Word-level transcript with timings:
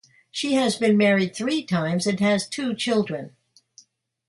She 0.31 0.53
has 0.53 0.77
been 0.77 0.97
married 0.97 1.35
three 1.35 1.61
times, 1.61 2.07
and 2.07 2.19
has 2.21 2.47
two 2.49 2.73
children. 2.73 3.35